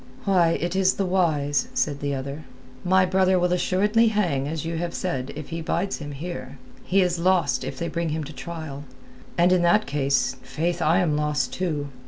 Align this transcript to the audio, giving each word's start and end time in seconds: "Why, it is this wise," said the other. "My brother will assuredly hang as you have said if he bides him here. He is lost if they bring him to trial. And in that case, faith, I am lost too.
"Why, 0.25 0.53
it 0.59 0.75
is 0.75 0.93
this 0.95 1.05
wise," 1.07 1.67
said 1.75 1.99
the 1.99 2.15
other. 2.15 2.45
"My 2.83 3.05
brother 3.05 3.37
will 3.37 3.53
assuredly 3.53 4.07
hang 4.07 4.47
as 4.47 4.65
you 4.65 4.77
have 4.77 4.95
said 4.95 5.31
if 5.35 5.49
he 5.49 5.61
bides 5.61 5.97
him 5.99 6.13
here. 6.13 6.57
He 6.83 7.03
is 7.03 7.19
lost 7.19 7.63
if 7.63 7.77
they 7.77 7.87
bring 7.87 8.09
him 8.09 8.23
to 8.23 8.33
trial. 8.33 8.83
And 9.37 9.51
in 9.51 9.61
that 9.61 9.85
case, 9.85 10.37
faith, 10.41 10.81
I 10.81 11.01
am 11.01 11.15
lost 11.15 11.53
too. 11.53 11.89